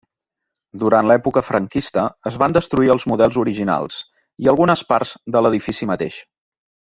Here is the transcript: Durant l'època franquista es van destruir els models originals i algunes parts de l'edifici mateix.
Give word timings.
Durant 0.83 1.09
l'època 1.09 1.43
franquista 1.49 2.05
es 2.31 2.39
van 2.43 2.55
destruir 2.59 2.89
els 2.95 3.05
models 3.13 3.37
originals 3.43 4.01
i 4.45 4.51
algunes 4.55 4.85
parts 4.95 5.13
de 5.37 5.43
l'edifici 5.47 5.91
mateix. 5.93 6.19